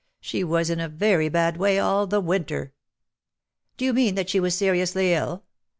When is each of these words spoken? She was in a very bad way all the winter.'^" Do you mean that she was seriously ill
She 0.19 0.43
was 0.43 0.71
in 0.71 0.79
a 0.79 0.89
very 0.89 1.29
bad 1.29 1.57
way 1.57 1.77
all 1.77 2.07
the 2.07 2.19
winter.'^" 2.19 2.71
Do 3.77 3.85
you 3.85 3.93
mean 3.93 4.15
that 4.15 4.31
she 4.31 4.39
was 4.39 4.57
seriously 4.57 5.13
ill 5.13 5.43